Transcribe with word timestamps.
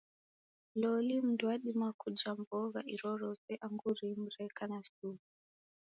Loli 0.75 1.21
mndu 1.21 1.43
wadima 1.47 1.89
kuja 1.99 2.29
mbogha 2.39 2.81
irorose 2.93 3.51
angu 3.65 3.89
rimu 3.97 4.27
reka 4.37 4.63
na 4.71 4.79
sumu? 4.87 5.19